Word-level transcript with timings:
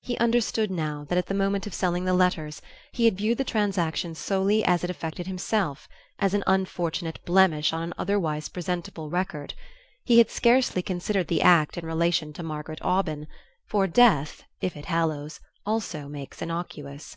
He 0.00 0.16
understood 0.18 0.70
now 0.70 1.02
that, 1.08 1.18
at 1.18 1.26
the 1.26 1.34
moment 1.34 1.66
of 1.66 1.74
selling 1.74 2.04
the 2.04 2.14
letters, 2.14 2.62
he 2.92 3.04
had 3.06 3.16
viewed 3.16 3.38
the 3.38 3.42
transaction 3.42 4.14
solely 4.14 4.64
as 4.64 4.84
it 4.84 4.90
affected 4.90 5.26
himself: 5.26 5.88
as 6.20 6.34
an 6.34 6.44
unfortunate 6.46 7.18
blemish 7.24 7.72
on 7.72 7.82
an 7.82 7.92
otherwise 7.98 8.48
presentable 8.48 9.10
record. 9.10 9.54
He 10.04 10.18
had 10.18 10.30
scarcely 10.30 10.82
considered 10.82 11.26
the 11.26 11.42
act 11.42 11.76
in 11.76 11.84
relation 11.84 12.32
to 12.34 12.44
Margaret 12.44 12.78
Aubyn; 12.80 13.26
for 13.66 13.88
death, 13.88 14.44
if 14.60 14.76
it 14.76 14.84
hallows, 14.84 15.40
also 15.66 16.06
makes 16.06 16.40
innocuous. 16.40 17.16